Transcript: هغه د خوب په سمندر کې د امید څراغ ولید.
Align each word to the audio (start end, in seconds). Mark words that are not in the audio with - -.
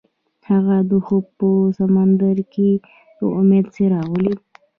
هغه 0.49 0.77
د 0.89 0.91
خوب 1.05 1.25
په 1.37 1.47
سمندر 1.79 2.37
کې 2.53 2.69
د 3.17 3.19
امید 3.39 3.65
څراغ 3.75 4.07
ولید. 4.11 4.39